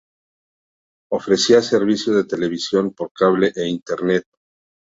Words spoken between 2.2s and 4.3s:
televisión por cable e Internet.